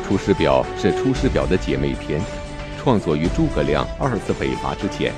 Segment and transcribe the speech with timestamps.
[0.00, 2.20] 出师表》是《出师表》的姐妹篇，
[2.82, 5.12] 创作于诸葛亮二次北伐之前。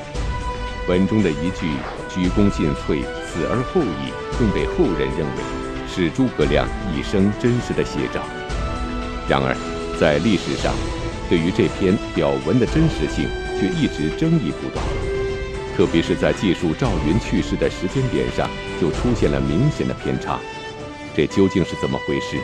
[0.88, 1.74] 文中的一句
[2.08, 5.42] “鞠躬尽瘁，死而后已”，更被后人认为
[5.88, 8.22] 是诸葛亮一生真实的写照。
[9.28, 9.56] 然而，
[9.98, 10.72] 在历史上，
[11.28, 14.84] 对于这篇表文的真实性却一直争议不断，
[15.76, 18.48] 特别是在记述赵云去世的时间点上，
[18.80, 20.38] 就出现了明显的偏差。
[21.16, 22.38] 这究竟是怎么回事？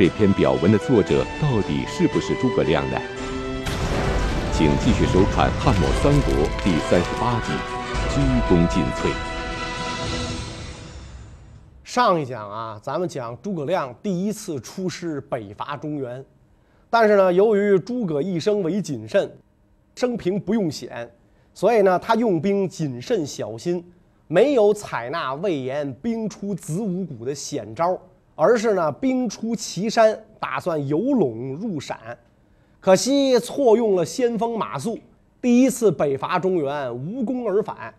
[0.00, 2.98] 这篇表文的作者到底是不是诸葛亮呢？
[4.50, 6.32] 请继续收看《汉末三国》
[6.64, 7.52] 第三十八集
[8.08, 9.08] 《鞠躬尽瘁》。
[11.84, 16.24] 上一讲啊，咱们讲诸葛亮第一次出师北伐中原，
[16.88, 19.30] 但是呢，由于诸葛一生为谨慎，
[19.96, 21.10] 生平不用险，
[21.52, 23.84] 所以呢，他用兵谨慎小心，
[24.28, 28.00] 没有采纳魏延兵出子午谷的险招。
[28.42, 32.16] 而是呢，兵出祁山，打算由陇入陕，
[32.80, 34.98] 可惜错用了先锋马谡，
[35.42, 37.92] 第一次北伐中原无功而返。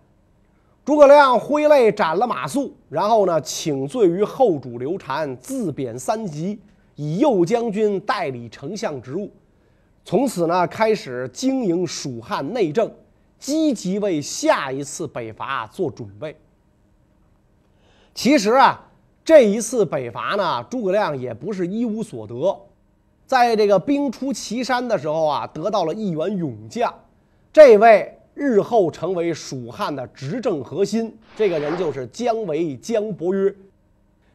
[0.84, 6.60] 诸葛亮挥泪斩了马谡，然后呢，请罪于后主刘禅，自贬三级，
[6.96, 9.30] 以右将军代理丞相职务。
[10.04, 12.92] 从此呢，开始经营蜀汉内政，
[13.38, 16.36] 积极为下一次北伐做准备。
[18.16, 18.88] 其实啊。
[19.24, 22.60] 这一次北伐呢，诸葛亮也不是一无所得，
[23.28, 26.94] 在这个兵出祁山的时候啊，得到了一员勇将，
[27.54, 33.54] 这位日后成为蜀汉的执政核心，这个人就是姜维姜伯约。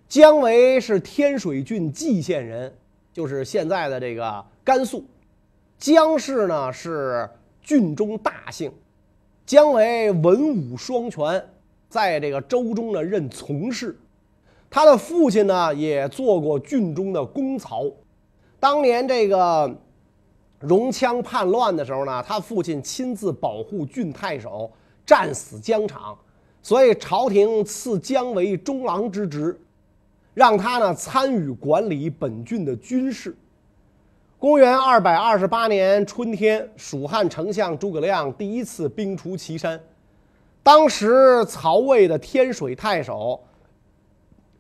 [0.08, 2.72] 姜维是天水郡蓟县人，
[3.12, 5.04] 就是现在的这个甘肃。
[5.78, 7.28] 姜氏呢是
[7.60, 8.72] 郡中大姓，
[9.44, 11.44] 姜维文武双全，
[11.88, 13.98] 在这个州中呢任从事。
[14.76, 17.90] 他的父亲呢，也做过郡中的公曹。
[18.60, 19.74] 当年这个
[20.60, 24.70] 荣羌叛乱的时候呢，他父亲亲自保护郡太守，
[25.06, 26.14] 战死疆场，
[26.60, 29.58] 所以朝廷赐姜维中郎之职，
[30.34, 33.34] 让他呢参与管理本郡的军事。
[34.38, 39.80] 公元二百二十八年春天，蜀汉丞相诸葛亮第一次兵出祁山，
[40.62, 43.40] 当时曹魏的天水太守。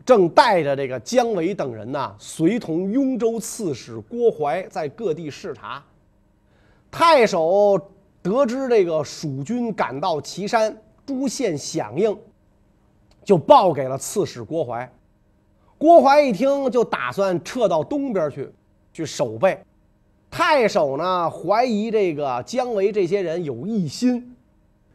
[0.06, 5.84] 正带着这个姜维等人呢，随同雍州刺史郭淮在各地视察。
[6.92, 7.76] 太守
[8.22, 10.74] 得知这个蜀军赶到岐山，
[11.04, 12.16] 诸县响应，
[13.24, 14.88] 就报给了刺史郭淮。
[15.76, 18.48] 郭淮一听，就打算撤到东边去，
[18.92, 19.58] 去守备。
[20.30, 24.36] 太守呢，怀疑这个姜维这些人有异心，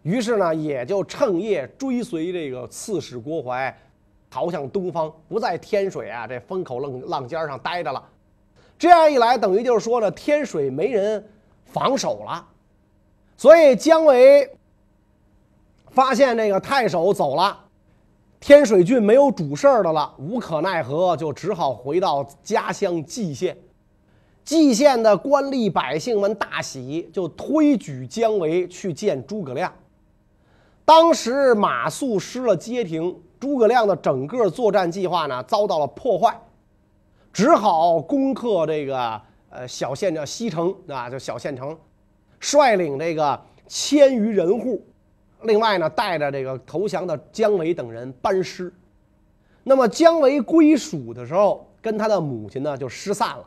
[0.03, 3.77] 于是呢，也就趁夜追随这个刺史郭淮。
[4.31, 8.01] 逃向东方，不在天水啊这风口浪浪尖上待着了。
[8.79, 11.29] 这样一来，等于就是说呢，天水没人
[11.65, 12.47] 防守了。
[13.35, 14.49] 所以姜维
[15.89, 17.65] 发现这个太守走了，
[18.39, 23.57] 天水郡没有主事儿的了，无可奈何，就只好回到家乡蓟县。
[24.45, 29.71] 蓟县的官吏百姓们大喜，就推举姜维去见诸葛亮。
[30.85, 33.13] 当时马谡失了街亭。
[33.41, 36.39] 诸葛亮的整个作战计划呢遭到了破坏，
[37.33, 39.19] 只好攻克这个
[39.49, 41.75] 呃小县叫西城啊，就小县城，
[42.39, 44.85] 率领这个千余人户，
[45.41, 48.71] 另外呢带着这个投降的姜维等人班师。
[49.63, 53.43] 那么姜维归蜀的时候，跟他的母亲呢就失散了。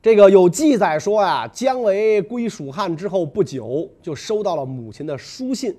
[0.00, 5.76] 这个有记载说呀，姜维归蜀汉之后不久，就收到了母亲的书信，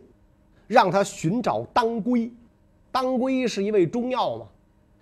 [0.68, 2.32] 让他寻找当归。
[2.92, 4.46] 当归是一味中药嘛，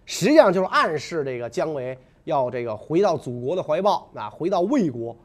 [0.06, 5.16] 实际上就是暗示这个姜维要这个回到祖国的怀抱啊，回到魏国。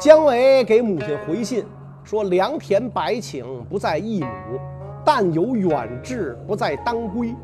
[0.00, 1.64] 姜维给母亲回信
[2.04, 4.60] 说：“良田百顷不在一亩，
[5.04, 7.34] 但有远志不在当归。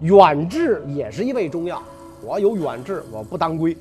[0.00, 1.82] 远志也是一味中药，
[2.22, 3.76] 我有远志，我不当归。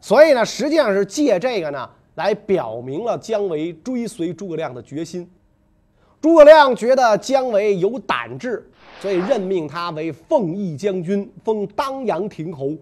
[0.00, 5.30] 所以呢，实际上是借这个呢来表明了姜维追随诸葛亮的决心。
[6.20, 8.68] 诸葛亮觉得姜维有胆志。”
[9.00, 12.72] 所以任命他为奉义将军，封当阳亭侯。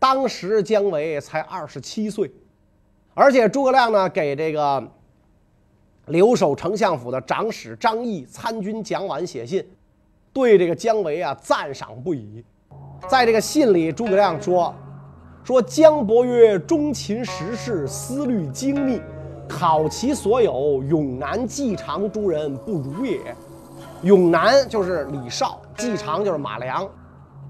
[0.00, 2.30] 当时姜维才二十七岁，
[3.14, 4.88] 而且诸葛亮呢给这个
[6.06, 9.64] 留守丞相府的长史张毅、参军蒋琬写信，
[10.32, 12.44] 对这个姜维啊赞赏不已。
[13.08, 14.72] 在这个信里，诸葛亮说
[15.42, 19.00] ：“说姜伯约忠勤实事，思虑精密，
[19.48, 23.18] 考其所有，永难继长诸人不如也。”
[24.02, 26.88] 永南就是李绍，季常就是马良，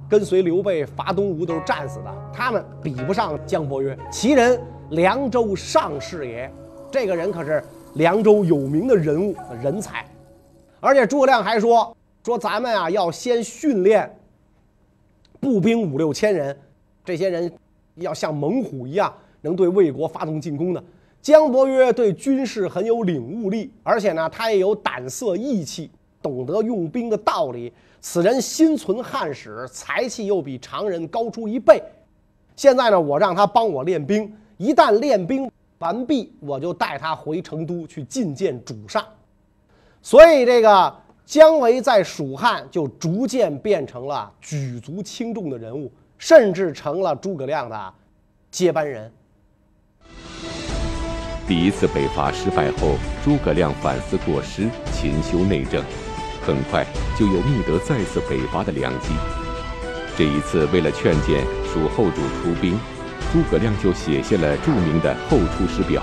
[0.08, 3.96] 跟随刘备伐东吴都是战死的，他们比不上姜伯约。
[4.10, 4.60] 其人
[4.90, 6.50] 凉州上士也。
[6.90, 7.62] 这个人可是
[7.94, 10.06] 凉州有名的人物人才。
[10.80, 14.18] 而且诸葛亮还说说咱们啊要先训练
[15.38, 16.56] 步兵五六千人，
[17.04, 17.52] 这些人
[17.96, 19.12] 要像猛虎一样，
[19.42, 20.82] 能对魏国发动进攻的。
[21.20, 25.90] 姜伯约对军事很有领悟力，而且呢，他也有胆色义气，
[26.22, 27.72] 懂得用兵的道理。
[28.00, 31.82] 此人心存汉室，才气又比常人高出一倍。
[32.54, 39.04] 现在呢，我让他帮我练兵，一旦练兵完毕，我就带他回成都去觐见主上。
[40.00, 47.94] 所以，这个姜维在蜀汉就逐渐变成了举足轻重的人物，甚至成了诸葛亮的
[48.50, 49.12] 接班人。
[51.46, 55.82] 第一次北伐失败后，诸葛亮反思过失，勤修内政，
[56.48, 56.82] 很快
[57.18, 59.08] 就有觅得再次北伐的良机。
[60.16, 62.80] 这一次，为了劝谏蜀后主出兵，
[63.30, 66.02] 诸葛亮就写下了著名的《后出师表》。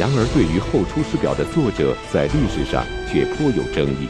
[0.00, 4.08] 然而，对于《后出师表》的作者，在历史上却颇有争议。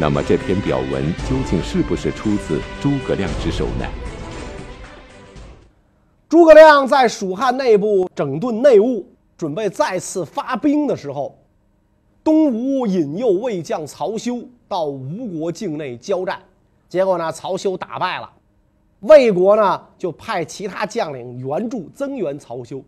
[0.00, 3.86] 那么，这篇表文究竟是不是出自诸葛亮之手呢？
[6.28, 9.06] 诸葛亮在蜀汉内部整顿内务，
[9.38, 11.38] 准备再次发兵的时候，
[12.24, 14.38] 东吴引诱魏将曹休
[14.68, 16.40] 到吴国境内交战，
[16.88, 18.30] 结果呢，曹休打败了，
[19.00, 22.82] 魏国呢就派其他将领援助增援曹休。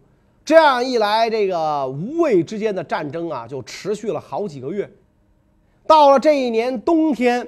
[0.44, 4.88] 这样一来，这个吴魏之间的战争啊，就持续了好几个月。
[5.86, 7.46] 到了这一年冬天，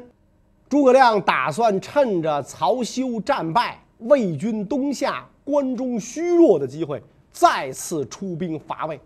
[0.68, 7.00] 诸葛亮打算趁着曹休战败、魏军东下、关中虚弱的机会，
[7.30, 8.98] 再次出兵伐魏。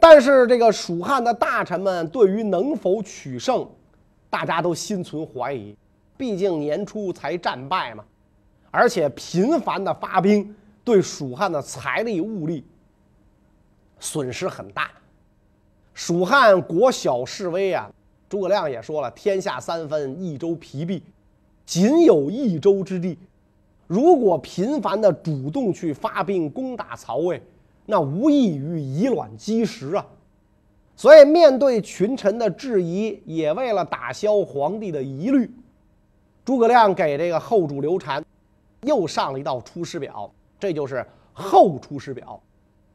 [0.00, 3.68] 但是，这个蜀汉的大臣们对于能否取胜，
[4.30, 5.76] 大家都心存怀疑。
[6.16, 8.02] 毕竟年初才战败嘛，
[8.70, 10.54] 而且频繁的发兵。
[10.82, 12.64] 对蜀汉的财力物力
[14.00, 14.90] 损失很大，
[15.92, 17.88] 蜀汉国小势微啊。
[18.28, 21.02] 诸葛亮也说了：“天下三分，益州疲弊，
[21.66, 23.18] 仅有益州之地。
[23.86, 27.40] 如果频繁的主动去发兵攻打曹魏，
[27.90, 30.06] 那无异于以卵击石啊。”
[30.96, 35.50] 所以，面对群臣的质疑，也为了打消皇帝的疑虑，
[36.44, 38.22] 诸葛亮给这个后主刘禅
[38.82, 40.30] 又上了一道出师表。
[40.58, 40.96] 这就是
[41.32, 42.38] 《后出师表》，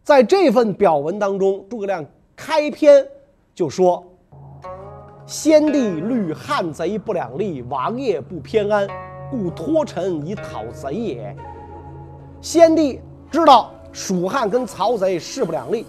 [0.04, 2.06] 在这份表文当中，诸葛亮
[2.36, 3.04] 开篇
[3.56, 4.06] 就说
[5.26, 8.88] ：“先帝虑汉贼不两立，王业不偏安，
[9.32, 11.36] 故托臣以讨贼也。”
[12.40, 13.02] 先帝
[13.32, 15.86] 知道蜀汉跟曹贼势不两立，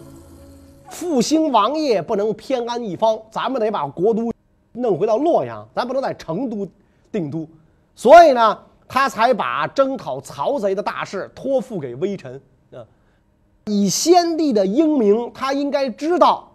[0.88, 4.32] 复兴王业不能偏安一方，咱们得把国都
[4.72, 6.66] 弄回到洛阳，咱不能在成都
[7.12, 7.46] 定都，
[7.94, 8.58] 所以呢。
[8.88, 12.86] 他才把征讨曹贼的大事托付给微臣啊！
[13.64, 16.48] 以先帝的英明，他应该知道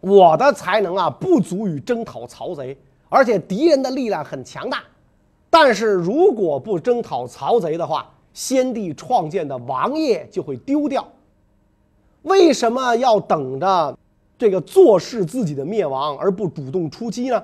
[0.00, 2.76] 我的才能啊不足以征讨曹贼，
[3.08, 4.82] 而且敌人的力量很强大。
[5.48, 11.04] 但是如果不征讨曹贼的话，先帝创建的王业就会丢掉。
[12.22, 13.98] 为什么要等着
[14.38, 17.42] 这个坐视自己的灭亡而不主动出击呢？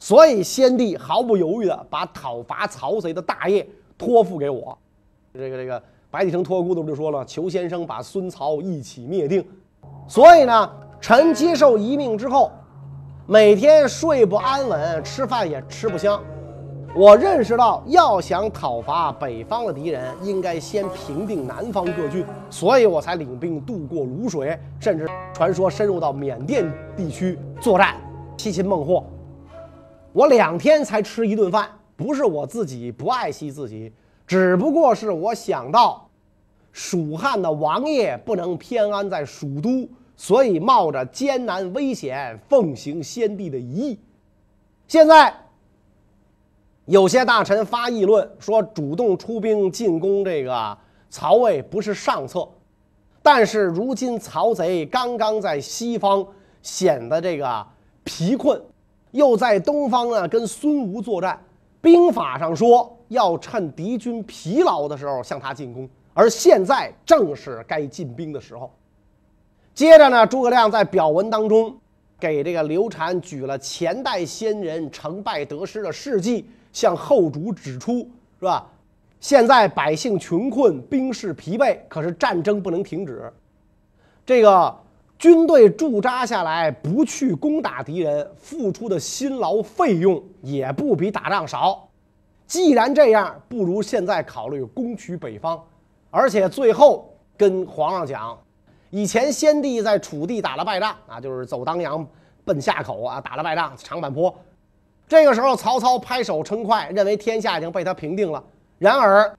[0.00, 3.64] 所以，先帝毫不犹豫地把讨伐曹贼的大业
[3.96, 4.76] 托付给我。
[5.32, 9.46] 这个这个白帝城托孤的不就说了：“求先生把孙曹一起灭定。”
[10.08, 10.68] 所以呢，
[11.00, 12.50] 臣接受遗命之后，
[13.24, 16.20] 每天睡不安稳，吃饭也吃不香。
[16.98, 27.94] 我认识到，要想讨伐北方的敌人，应该先平定南方各郡，所以我才领兵渡过泸水，甚至传说深入到缅甸地区作战，
[28.36, 29.06] 七擒孟获。
[30.12, 33.92] 我两天才吃一顿饭，不是我自己不爱惜自己，
[34.26, 36.04] 只不过是我想到，
[36.72, 44.00] 蜀汉的王爷不能偏安在蜀都，所以冒着艰难危险奉行先帝的遗意。
[44.88, 45.32] 现在
[46.88, 50.78] 有些大臣发议论说，主动出兵进攻这个
[51.10, 52.48] 曹魏不是上策，
[53.22, 56.26] 但是如今曹贼刚刚在西方
[56.62, 57.66] 显得这个
[58.04, 58.58] 疲困。
[59.10, 61.38] 又在东方呢，跟孙吴作战。
[61.82, 68.70] 兵法上说，要趁敌军疲劳的时候向他进攻，而现在正是该进兵的时候。
[69.74, 71.74] 接着呢，诸葛亮在表文当中
[72.18, 76.48] 给这个刘禅举了前代先人成败得失的事迹，
[76.78, 78.08] 向后主指出，
[78.38, 78.64] 是吧？
[79.18, 83.32] 现在百姓穷困，兵士疲惫，可是战争不能停止。
[84.24, 84.72] 这个。
[85.18, 91.88] 军队驻扎下来，不去攻打敌人，付出的辛劳费用也不比打仗少。
[92.46, 95.60] 既然这样，不如现在考虑攻取北方。
[96.12, 98.38] 而且最后跟皇上讲，
[98.90, 102.06] 以前先帝在楚地打了败仗啊，就是走当阳
[102.44, 104.32] 奔夏口啊，打了败仗长坂坡。
[105.08, 108.42] 这个时候，曹操拍手称快，认为天下已经被他平定了。
[108.78, 109.34] 然而，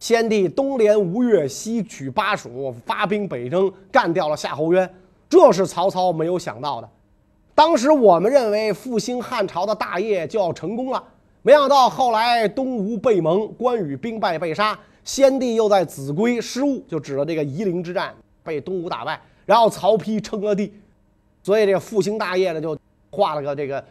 [0.00, 4.92] 先帝东连吴越，西取巴蜀，发兵北征，干掉了夏侯渊，
[5.28, 6.88] 这是曹操没有想到的。
[7.54, 11.00] 当时我们认为复兴汉朝的大业就要成功了，
[11.42, 18.12] 没想到后来东吴被蒙，关羽兵败被杀，先帝又在秭归失误，就指了这个夷陵之战
[18.42, 20.74] 被东吴打败，然后曹丕称了帝，
[21.44, 22.76] 所以这个复兴大业呢就
[23.10, 23.84] 画了个这个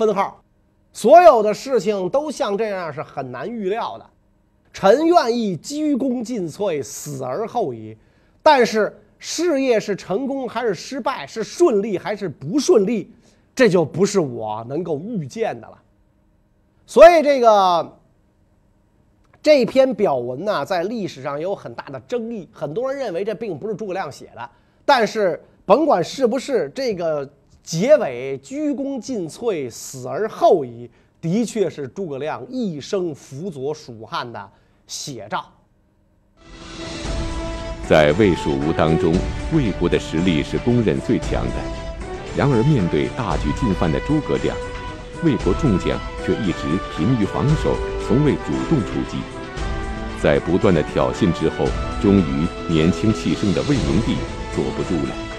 [0.00, 0.42] 分号。
[0.92, 4.06] 所有的事情都像这样是很难预料的。
[4.72, 7.94] 臣愿意鞠躬尽瘁，死而后已。
[8.42, 13.12] 但是事业是成功还是失败，是顺利还是不顺利，
[13.54, 15.78] 这就不是我能够预见的了。
[16.86, 17.98] 所以这个
[19.42, 22.48] 这篇表文呢，在历史上有很大的争议。
[22.50, 24.50] 很多人认为这并不是诸葛亮写的，
[24.84, 27.30] 但是甭管是不是这个。
[27.70, 34.50] 结尾鞠躬尽瘁，死而后已，的确是诸葛亮一生辅佐蜀汉的
[34.88, 35.44] 写照。
[37.88, 39.14] 在魏蜀吴当中，
[39.54, 41.54] 魏国的实力是公认最强的。
[42.36, 44.56] 然而，面对大举进犯的诸葛亮，
[45.22, 45.96] 魏国众将
[46.26, 49.18] 却一直疲于防守，从未主动出击。
[50.20, 51.66] 在不断的挑衅之后，
[52.02, 54.16] 终于年轻气盛的魏明帝
[54.56, 55.29] 坐不住了。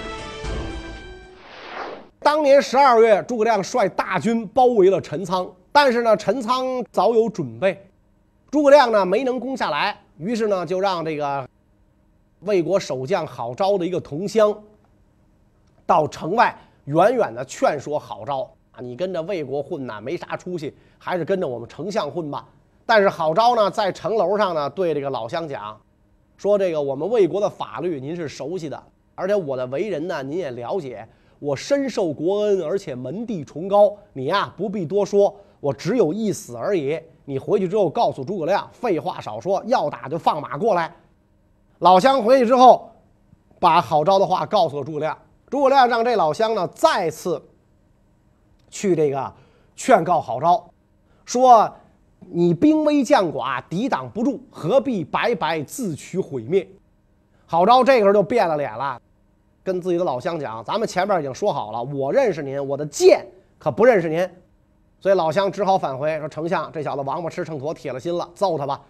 [2.41, 7.79] 当年十二月，诸葛亮率大军包围了陈仓，但是呢，陈仓早有准备，
[8.49, 11.47] 诸葛亮呢没能攻下来，于是呢就让这个
[12.39, 14.51] 魏国守将郝昭的一个同乡
[15.85, 22.43] 到城外远远的劝说郝昭啊，你跟着魏国混呐，没啥出息，还是跟着我们丞相混吧。
[22.87, 25.79] 但是郝昭呢在城楼上呢对这个老乡讲，
[26.37, 28.83] 说这个我们魏国的法律您是熟悉的，
[29.13, 31.07] 而且我的为人呢您也了解。
[31.41, 33.97] 我深受国恩，而且门第崇高。
[34.13, 36.99] 你呀，不必多说，我只有一死而已。
[37.25, 40.95] 你回去之后告诉诸葛亮，废话少说，要打就放马过来。
[41.79, 42.91] 老乡回去之后，
[43.59, 45.17] 把郝昭的话告诉了诸葛亮。
[45.49, 47.41] 诸葛亮让这老乡呢再次
[48.69, 49.33] 去这个
[49.75, 50.69] 劝告郝昭，
[51.25, 51.73] 说
[52.19, 56.69] 你兵微将寡，抵挡不住，何必白白自取毁灭？
[57.47, 59.01] 郝昭这个时候就变了脸了。
[59.63, 63.25] 跟自己的老乡讲，咱们前面已经说好了，我认识您，我的剑
[63.59, 64.27] 可不认识您，
[64.99, 68.81] 所以老乡只好返回说：“丞相，这小子王八吃秤砣，铁了心了，揍他吧。”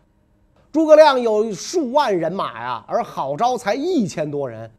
[0.72, 4.72] 诸葛亮有数万人马呀，而郝昭才一千多人。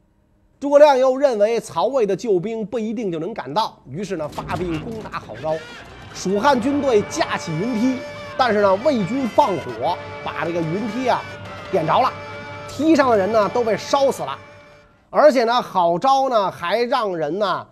[0.59, 5.55] 诸葛亮又认为曹魏的救兵不一定就能赶到，于是呢发兵攻打郝昭。
[6.15, 7.99] 蜀汉军队架起云梯，
[8.39, 11.21] 但是呢魏军放火把这个云梯啊
[11.71, 12.11] 点着了，
[12.69, 14.39] 梯上的人呢都被烧死了。
[15.15, 17.67] 而且呢，郝昭呢还让人呢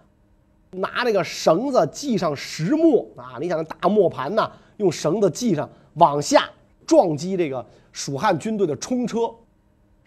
[0.72, 6.50] 拿这个绳子系上石磨啊，你想那大磨盘呢，用绳子系上往下
[6.86, 9.20] 撞击这个蜀汉军队的冲车，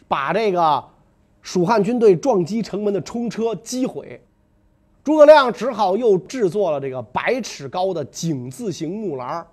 [0.08, 0.84] 把这个
[1.42, 4.22] 蜀汉军队撞击城门的冲车击毁。
[5.04, 9.44] 诸葛亮只好又制作了这个百尺高的井字形木栏，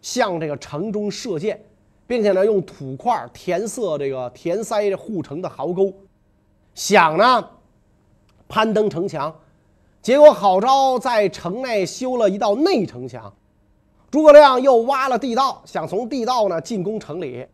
[0.00, 1.60] 向这个城中射箭，
[2.06, 5.92] 并且呢用土块填塞这个填塞护城的壕沟。
[6.78, 7.44] 想呢，
[8.46, 9.34] 攀登城墙，
[10.00, 13.34] 结果郝昭在城内修了一道内城墙，
[14.12, 17.44] 诸葛亮又挖了地道，想从地道呢进攻城里。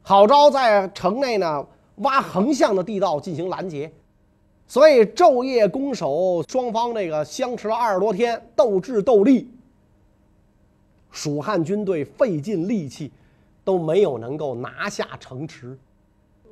[0.00, 3.92] 郝昭在城内呢挖横向的地道进行拦截，
[4.66, 9.50] 所以昼夜攻守，双方那个相持了二十多天，斗智斗力，
[11.10, 13.12] 蜀汉军队费尽力气，
[13.64, 15.78] 都没有能够拿下城池。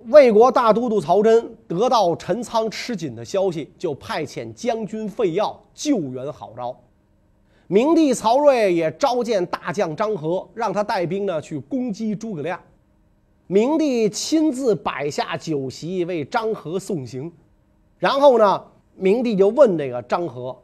[0.07, 6.75] 魏国大都督曹真得到陈仓吃紧的消息，就派遣将军费耀救援郝昭。
[7.67, 12.59] 明帝曹睿也召见大将张合，让他带兵呢去攻击诸葛亮。
[13.47, 17.33] 明帝亲自摆下酒席为张合送行，
[17.99, 18.65] 然后呢，
[18.97, 20.57] 明帝就问这个张合，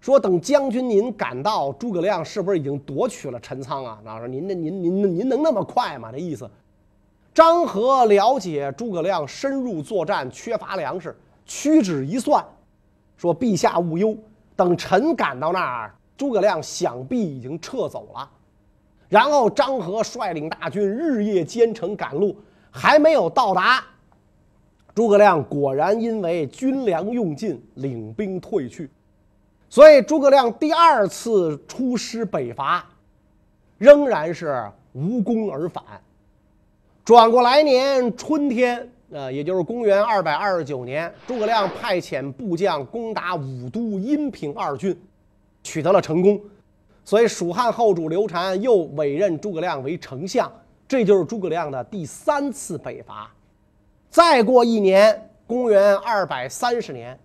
[0.00, 6.48] 说：“等将军您赶到，诸葛亮是不是已经夺取了陈仓啊？”那说：“您那您您您能那么快吗？”这意思。
[7.34, 11.14] 张合了解诸葛亮深入作战，缺乏粮食，
[11.44, 12.44] 屈指一算，
[13.16, 14.16] 说：“陛下勿忧，
[14.54, 18.30] 等臣赶到那儿，诸葛亮想必已经撤走了。”
[19.10, 22.36] 然后张合率领大军日夜兼程赶路，
[22.70, 23.84] 还没有到达，
[24.94, 28.88] 诸葛亮果然因为军粮用尽，领兵退去。
[29.68, 32.86] 所以诸葛亮第二次出师北伐，
[33.76, 35.82] 仍然是无功而返。
[37.04, 44.98] 转过来年春天呃，也就是公元二百二十九年，诸葛亮派遣部将攻打武都、阴平二郡，
[45.62, 46.40] 取得了成功。
[47.04, 50.50] 所以蜀汉后主刘禅又委任诸葛亮为丞相，
[50.88, 53.30] 这就是诸葛亮的第三次北伐。
[54.08, 57.16] 再过一年，公元二百三十年，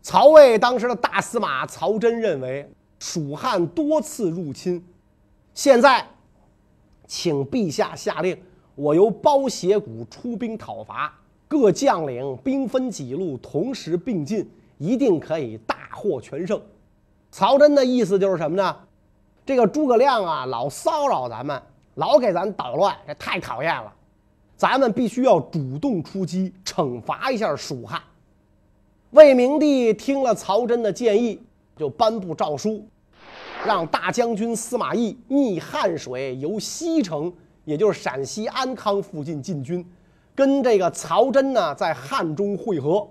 [0.00, 2.66] 曹魏当时的大司马曹真认为
[2.98, 4.82] 蜀汉多次入侵，
[5.52, 6.04] 现在，
[7.06, 8.36] 请陛下下令。
[8.78, 11.12] 我由包斜谷出兵讨伐，
[11.48, 16.62] 各将领兵分几路，同时并进，一定可以大获全胜。
[17.32, 18.76] 曹真的意思就是什么呢？
[19.44, 21.60] 这个诸葛亮啊，老骚扰咱们，
[21.96, 23.92] 老给咱捣乱，这太讨厌了。
[24.56, 28.00] 咱们必须要主动出击，惩罚一下蜀汉。
[29.10, 31.42] 魏明帝听了曹真的建议，
[31.76, 32.86] 就颁布诏书，
[33.66, 37.32] 让大将军司马懿逆汉水由西城。
[37.68, 39.84] 也就是陕西安康附近进军，
[40.34, 43.06] 跟这个曹真呢在汉中会合，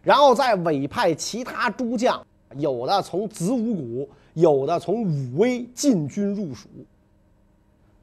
[0.00, 2.24] 然后再委派其他诸将，
[2.56, 6.68] 有的从子午谷，有的从武威进军入蜀。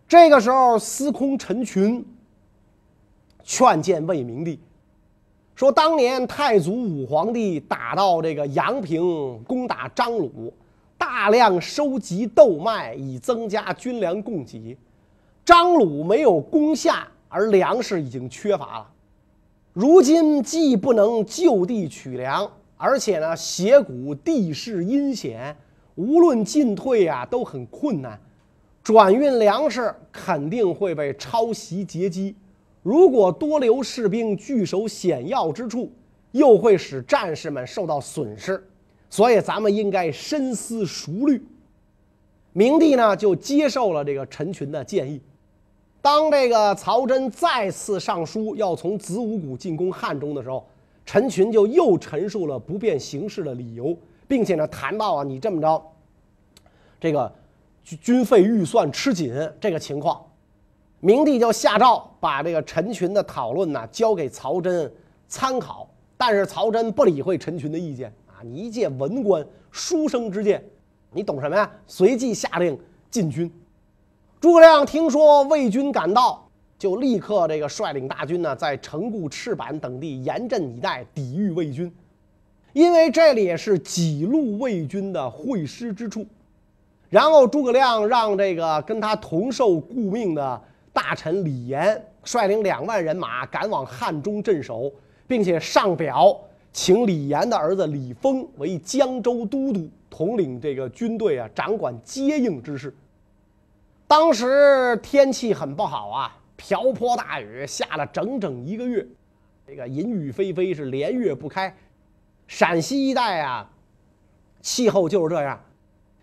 [0.09, 2.05] 这个时候，司空陈群
[3.41, 4.59] 劝谏魏明帝，
[5.55, 10.53] 说当年太祖武皇帝打到这个阳平，攻打张鲁，
[10.97, 14.77] 大量收集豆麦，以增加军粮供给。
[15.47, 18.87] 张鲁没有攻下，而粮食已经缺乏了。
[19.71, 25.55] 如今既不能就地取粮，而且呢，斜谷地势阴险，
[25.95, 28.19] 无论进退啊都很困难，
[28.83, 32.35] 转运粮食肯定会被抄袭劫机。
[32.83, 35.89] 如果多留士兵据守险要之处，
[36.33, 38.61] 又会使战士们受到损失。
[39.09, 41.41] 所以咱们应该深思熟虑。
[42.51, 45.21] 明帝呢，就接受了这个陈群的建议。
[46.07, 50.65] 当这个曹真再次上书要从子午谷进攻汉中的时候，
[51.05, 53.93] 陈群就又陈述了不便行事的理由，
[54.25, 55.85] 并且呢谈到啊，你这么着，
[56.97, 57.29] 这个
[57.83, 60.25] 军军费预算吃紧这个情况，
[61.01, 64.89] 明帝就下诏把这个陈群的讨论呢交给曹真
[65.27, 65.85] 参考。
[66.15, 70.63] 但是曹真不理会陈群的意见啊，你一介文官，书生之见，
[71.11, 71.69] 你懂什么呀？
[71.85, 72.79] 随即下令
[73.11, 73.51] 进军。
[74.47, 81.93] 诸葛亮听说魏军赶到，就立刻这个率领大军呢，在城固、赤坂等地严阵以待，抵御魏军。
[82.71, 86.25] 因为这里也是几路魏军的会师之处。
[87.09, 90.61] 然后诸葛亮让这个跟他同受顾命的
[90.93, 94.89] 大臣李严率领两万人马赶往汉中镇守，
[95.27, 96.39] 并且上表
[96.71, 102.95] 请李严的儿子李丰为江州都督，统领这个军队啊，掌管接应之事。
[104.07, 109.05] 当时天气很不好啊，瓢泼大雨下了整整一个月，
[109.67, 111.75] 这个淫雨霏霏是连月不开。
[112.47, 113.69] 陕西一带啊，
[114.61, 115.61] 气候就是这样，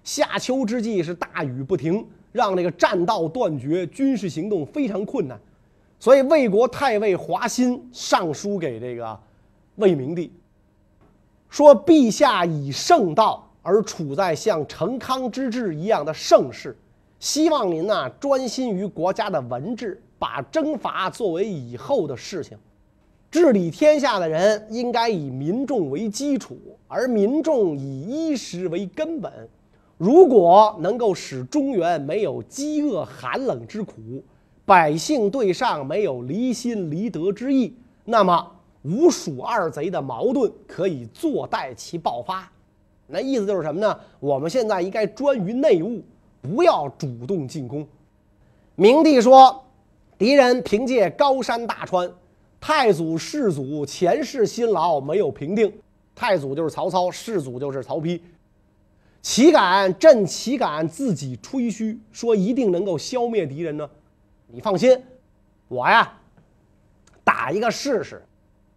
[0.03, 5.39] 夏秋之际是大雨不停，让这个栈道断绝，军事行动非常困难。
[6.01, 9.21] 所以魏国太尉华歆上书给这个
[9.77, 10.33] 魏明帝，
[11.51, 16.75] 说：“陛下以圣道而处在像成康之治一样的盛世。”
[17.25, 22.55] 希望您呢专心于国家的文治，把征伐作为以后的事情。
[23.31, 26.55] 治理天下的人应该以民众为基础，
[26.87, 29.33] 而民众以衣食为根本。
[29.97, 34.23] 如果能够使中原没有饥饿寒冷之苦，
[34.67, 42.47] 百姓对上没有离心离德之意，那么吴蜀二贼的矛盾可以坐待其爆发。
[43.07, 43.99] 那意思就是什么呢？
[44.21, 46.03] 我们现在应该专于内务。
[46.45, 47.87] 不要主动进攻。
[48.75, 49.65] 明帝说
[50.19, 52.13] ：“敌人凭借高山大川，
[52.61, 55.73] 太祖世祖前世辛劳没有平定。
[56.15, 58.21] 太祖就是曹操，世祖就是曹丕。
[59.23, 63.89] 岂敢朕岂敢自己吹嘘说一定能够消灭敌人呢？
[64.49, 65.03] 你放心，
[65.69, 66.13] 我呀，
[67.25, 68.23] 打一个试试，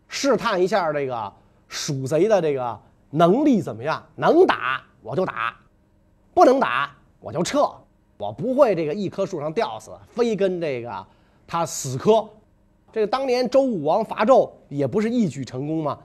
[0.08, 1.34] 试探一下这个
[1.68, 4.02] 蜀贼的这个能力怎么样？
[4.16, 5.54] 能打我就打，
[6.34, 7.70] 不能打。”我就撤，
[8.18, 11.06] 我不会这个一棵树上吊死，非跟这个
[11.46, 12.28] 他死磕。
[12.92, 16.00] 这个当年周武王伐纣也不是一举成功吗？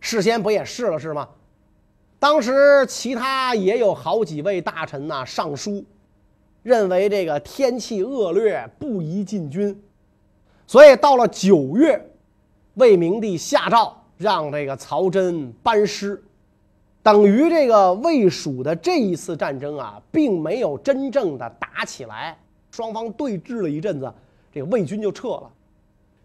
[0.00, 1.28] 事先不也试了试吗？
[2.18, 5.84] 当时其他也有好几位大臣呐上书，
[6.62, 9.82] 认为这个天气恶劣不宜进军，
[10.66, 12.10] 所以到了九月，
[12.74, 16.22] 魏明帝下诏让这个曹真班师。
[17.06, 22.36] 等于这个魏蜀的这一次战争啊，并没有真正的打起来，
[22.72, 24.12] 双方对峙了一阵子，
[24.52, 25.48] 这个魏军就撤了。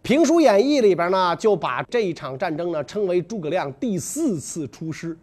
[0.02, 5.16] 评书演义》里边呢，就把这一场战争呢称为诸葛亮第四次出师。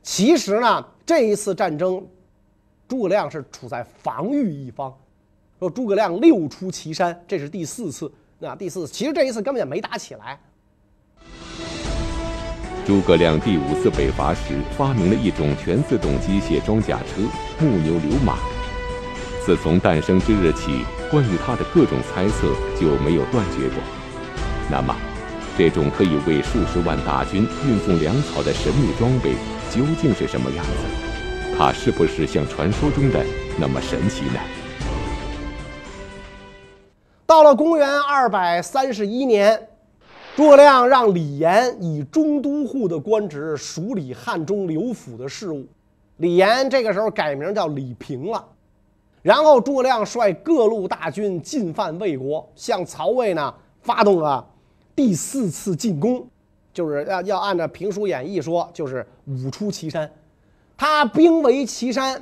[0.00, 2.06] 其实呢，这一次战争，
[2.86, 4.96] 诸葛亮是处在防御一方。
[5.58, 8.08] 说诸葛亮六出祁山，这是第四次。
[8.38, 10.38] 那第四，其实这一次根本也没打起来。
[12.86, 17.22] 诸葛亮第五次北伐时，发明了一种全自动机械装甲车——
[17.58, 18.36] 木牛流马。
[19.42, 23.82] 自从诞生之日起，关于它的各种猜测就没有断绝过。
[24.70, 24.94] 那么，
[25.56, 29.32] 这种可以为数十万大军运送粮草的神秘装备
[29.70, 31.56] 究竟是什么样子？
[31.56, 33.24] 它是不是像传说中的
[33.56, 34.38] 那么神奇呢？
[37.24, 39.68] 到了公元二百三十一年。
[40.36, 45.64] 诸葛亮让李严以中都护的官职署理汉中刘府的事务，
[46.16, 48.44] 李严这个时候改名叫李平了。
[49.22, 54.44] 然后诸葛亮率各路大军进犯魏国，向曹魏呢发动了
[54.96, 56.26] 第四次进攻，
[56.72, 60.10] 就是要要按照评书演义说，就是五出祁山。
[60.76, 62.20] 他兵围祁山，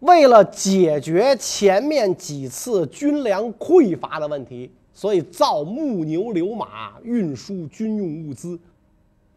[0.00, 4.72] 为了解决前面几次军粮匮乏的问题。
[4.98, 8.58] 所以造木牛流马运输军用物资，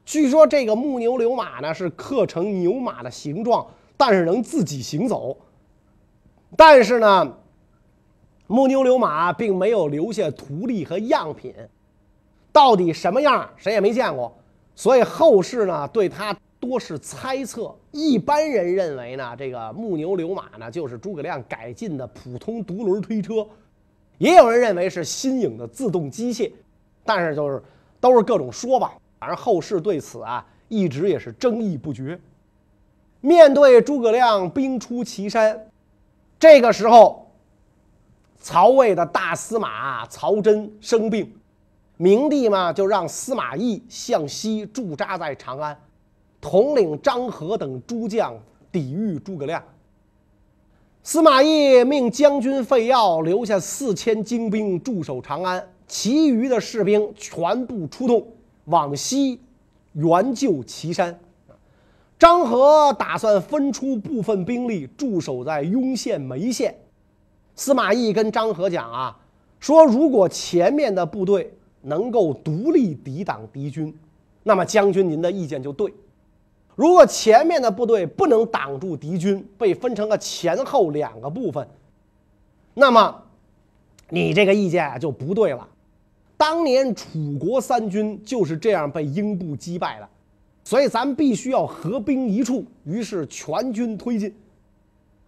[0.04, 5.38] 据说这个木牛流马呢是刻成牛马的形状，但是能自己行走。
[6.58, 7.38] 但是呢，
[8.48, 11.54] 木牛流马并没有留下图例和样品，
[12.52, 14.36] 到底什么样谁也没见过。
[14.74, 17.72] 所以后世呢对它多是猜测。
[17.92, 23.46] 一般人认为呢，这个木牛流马呢就是诸葛亮改进的普通独轮推车。
[24.22, 26.52] 也有人认为是新颖的自动机械，
[27.04, 27.60] 但是就是
[28.00, 28.94] 都是各种说吧。
[29.20, 32.20] 反正后世对此啊一直也是争议不绝。
[33.20, 35.60] 面对诸葛亮兵出祁山，
[36.40, 37.32] 这个时候，
[38.40, 41.34] 曹魏的大司马曹真生病，
[41.98, 45.76] 明帝嘛就让司马懿向西驻扎在长安，
[46.40, 48.36] 统领张合等诸将
[48.72, 49.64] 抵御诸葛亮。
[51.04, 58.24] 司马懿命将军费耀留下四千精兵驻守长安，其余的士兵全部出动
[58.66, 59.40] 往西
[59.94, 61.20] 援救祁山。
[62.20, 66.76] 张合打算分出部分兵力驻守在雍县、眉县。
[67.56, 69.18] 司马懿跟张合讲啊，
[69.60, 73.92] 说如果前面的部队能够独立抵挡敌军，
[74.44, 75.92] 那么将军您的意见就对。
[76.76, 81.68] 如果前面的部队不能挡住敌军，被分成了前后两个部分，
[82.74, 83.24] 那么
[84.10, 85.68] 你这个意见啊就不对了。
[86.38, 90.10] 当年楚国三军就是这样被英布击败的，
[90.64, 92.66] 所以咱们必须要合兵一处。
[92.84, 94.34] 于是全军推进。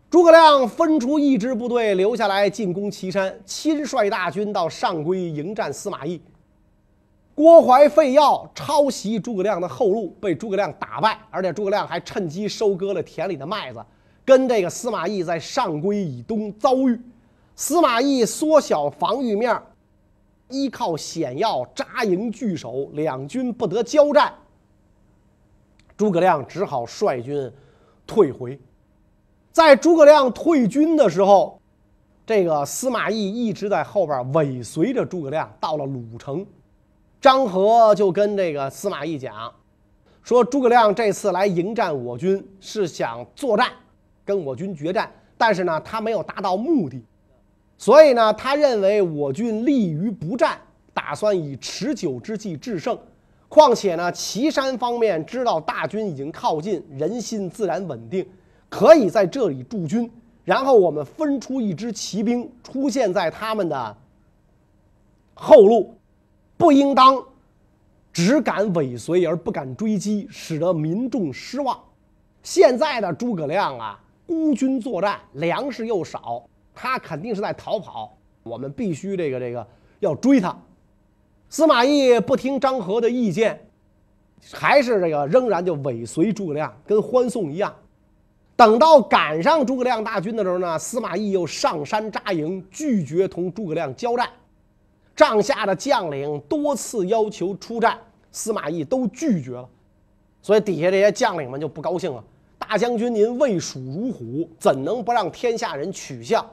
[0.10, 6.20] 诸葛亮分出一支部队留下来进攻岐山，亲率大军到上邽迎战司马懿。
[7.36, 13.84] 郭淮、废药抄袭诸葛亮的后路，被诸葛亮打败，而且诸葛亮还趁机收割了田里的麦子，
[14.24, 17.00] 跟这个司马懿在上邽以东遭遇。
[17.56, 19.60] 司马懿缩小防御面，
[20.50, 24.32] 依靠险要扎营据守，两军不得交战。
[25.98, 27.52] 诸葛亮只好率军
[28.06, 28.60] 退回。
[29.52, 31.60] 在诸葛亮退军的时候，
[32.26, 36.46] 这个司马懿一直在后边尾随着诸葛亮，到了鲁城。
[37.24, 39.50] 张合就跟这个司马懿讲，
[40.24, 43.72] 说诸葛亮这次来迎战我军是想作战，
[44.26, 47.02] 跟我军决战，但是呢，他没有达到目的，
[47.78, 50.60] 所以呢，他认为我军立于不战，
[50.94, 53.00] 打算以持久之计制胜。
[53.48, 58.28] 况且呢，岐山方面知道大军已经靠近，人心自然稳定，
[58.68, 60.12] 可以在这里驻军，
[60.44, 63.96] 然后我们分出一支骑兵出现在他们的
[65.34, 65.96] 后路。
[66.64, 67.22] 不应当
[68.14, 71.78] 只敢尾随而不敢追击，使得民众失望。
[72.42, 76.42] 现在的诸葛亮啊，孤军作战，粮食又少，
[76.74, 78.18] 他肯定是在逃跑。
[78.44, 79.68] 我们必须这个这个
[80.00, 80.58] 要追他。
[81.50, 83.60] 司马懿不听张合的意见，
[84.54, 87.76] 还是这个仍然就尾随诸葛亮，跟欢送一样。
[88.56, 94.30] 等到赶上诸葛亮大军的时候呢，司马懿又上山扎营，拒绝同诸葛亮交战。
[95.16, 98.00] 帐下的将领多次要求出战，
[98.32, 99.70] 司马懿都拒绝了，
[100.42, 102.24] 所以底下这些将领们就不高兴了。
[102.58, 106.50] 大将军您畏蜀如虎，怎能不让天下人取笑？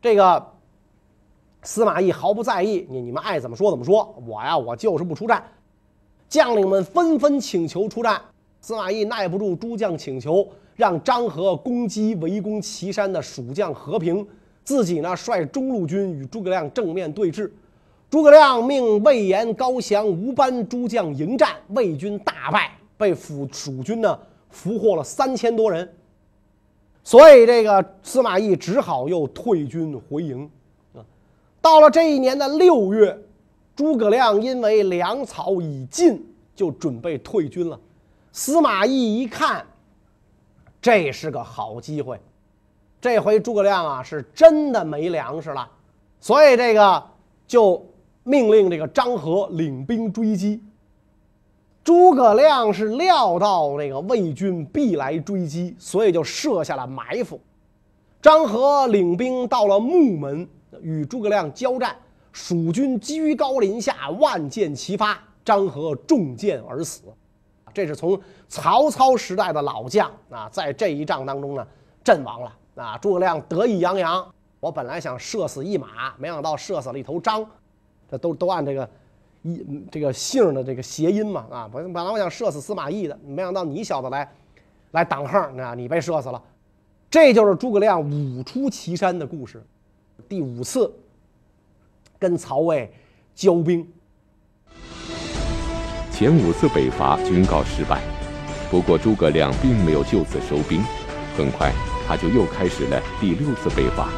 [0.00, 0.44] 这个
[1.62, 5.44] 司马懿毫不在意，你你们爱怎么说怎么说，我呀我就是不出战。
[6.28, 8.20] 将领们纷纷请求出战，
[8.60, 14.26] 司马懿耐不住诸将请求，让张合攻击围攻岐山的蜀将和平，
[14.64, 17.50] 自己呢率中路军与诸葛亮正面对峙。
[18.10, 24.18] 诸葛亮命魏延、高翔、吴班诸将迎战，魏军大败，被蜀蜀军呢
[24.48, 25.86] 俘获了三千多人。
[27.04, 30.50] 所以这个司马懿只好又退军回营。
[30.94, 31.04] 啊，
[31.60, 33.18] 到了这一年的六月，
[33.76, 37.78] 诸葛亮因为粮草已尽，就准备退军了。
[38.32, 39.66] 司马懿一看，
[40.80, 42.18] 这是个好机会，
[43.02, 45.68] 这回诸葛亮啊是真的没粮食了，
[46.20, 47.04] 所以这个
[47.46, 47.84] 就。
[48.28, 50.62] 命令这个张合领兵追击。
[51.82, 57.40] 诸葛亮是料到那个魏军必来追击，所以就设下了埋伏。
[58.20, 60.46] 张合领兵到了木门，
[60.82, 61.96] 与诸葛亮交战。
[62.30, 67.04] 蜀军居高临下，万箭齐发，张合中箭而死。
[67.72, 71.66] 这是从曹操时代的老将啊，在这一仗当中呢
[72.04, 72.98] 阵亡了啊。
[72.98, 77.48] 诸葛亮得意洋洋，我本来想射死一马，没想到射死了一头张。
[78.10, 78.88] 这都都按这个
[79.42, 81.70] 一这个姓的这个谐音嘛啊！
[81.72, 84.30] 本本来我想射死司马懿的，没想到你小子来
[84.92, 86.42] 来挡横，啊，你被射死了。
[87.10, 89.62] 这就是诸葛亮五出祁山的故事，
[90.28, 90.92] 第五次
[92.18, 92.90] 跟曹魏
[93.34, 93.86] 交兵。
[96.10, 98.02] 前五次北伐均告失败，
[98.70, 100.82] 不过诸葛亮并没有就此收兵，
[101.36, 101.72] 很快
[102.06, 104.08] 他就又开始了第六次北伐。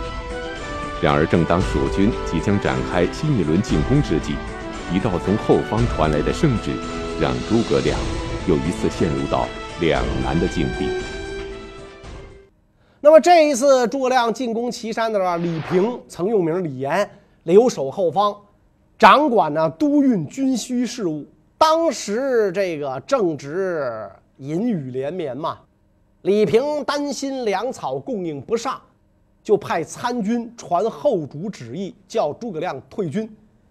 [1.02, 4.34] 然而，正当蜀军即将展开新一轮进攻之际，
[4.92, 6.72] 一道从后方传来的圣旨，
[7.18, 7.98] 让诸葛亮
[8.46, 9.46] 又一次陷入到
[9.80, 10.90] 两难的境地。
[13.00, 17.08] 那么这一次诸葛亮进攻岐山的时候，李平曾用名李严，
[17.44, 18.36] 留守后方，
[18.98, 21.26] 掌管呢都运军需事务。
[21.56, 25.60] 当时这个正值阴雨连绵嘛，
[26.20, 28.78] 李平担心粮草供应不上。
[29.50, 33.28] 就派参军传后主旨意，叫诸葛亮退军，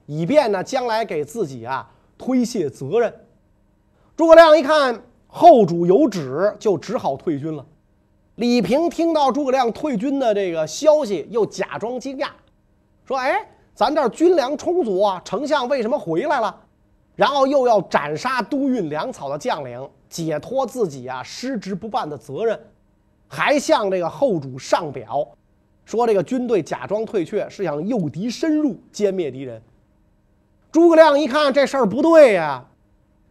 [0.07, 3.13] 以便呢将来给自己啊推卸责任。
[4.17, 7.65] 诸葛亮一看后主有旨，就只好退军了。
[8.35, 12.27] 李平听到诸葛亮退军的这个消息，又假装惊讶，
[13.05, 16.53] 说：“哎，咱这儿军粮充足啊，丞相为什么回来了？”
[17.15, 22.59] 然后又要斩杀都运粮草的将领，解脱自己啊失职不办的责任，
[23.29, 25.25] 还向这个后主上表。
[25.89, 29.60] 说这个军队假装退却，是想诱敌深入，歼灭敌人。
[30.71, 32.63] 诸葛亮一看这事儿不对呀，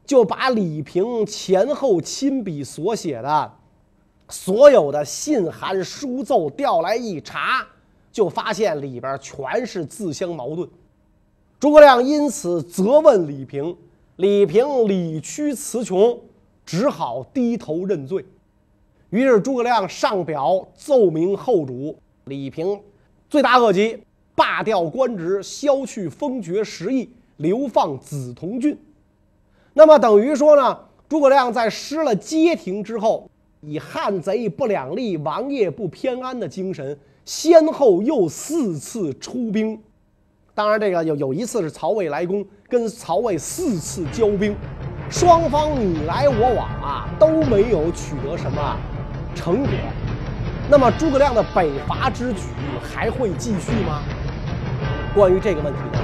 [0.05, 3.53] 就把李平前后亲笔所写的
[4.29, 7.65] 所有的信函书奏调来一查，
[8.11, 10.69] 就发现里边全是自相矛盾。
[11.61, 13.77] 诸葛亮因此责问李平，
[14.17, 16.19] 李平理屈词穷，
[16.67, 18.27] 只好低头认罪。
[19.11, 21.97] 于是诸葛亮上表奏明后主。
[22.29, 22.81] 李平
[23.29, 23.99] 罪大恶极，
[24.35, 28.79] 罢掉官职，削去封爵十邑，流放梓潼郡。
[29.75, 33.29] 那么等于说呢，诸葛亮在失了街亭之后，
[33.61, 39.81] 以汉贼不两立，王爷不偏安的精神，先后又四次出兵。
[40.55, 44.57] 当然，这个有有一次是曹魏来攻，跟曹魏四次交兵，
[45.09, 48.77] 双方你来我往啊，都没有取得什么
[49.35, 49.71] 成果。
[50.71, 52.43] 那么诸葛亮的北伐之举
[52.83, 54.03] 还会继续吗？
[55.15, 55.99] 关于这个问题呢，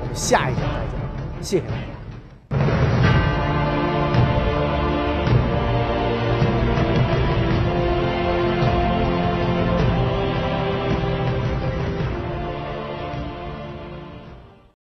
[0.00, 1.42] 我们下一讲再讲。
[1.42, 1.89] 谢谢大家。